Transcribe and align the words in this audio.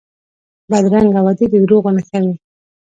بدرنګه 0.69 1.19
وعدې 1.23 1.45
د 1.49 1.53
دروغو 1.63 1.89
نښه 1.95 2.19
وي 2.23 2.35